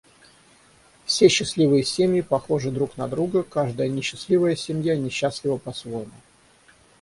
[1.05, 6.09] Все счастливые семьи похожи друг на друга, каждая несчастливая семья несчастлива по-своему.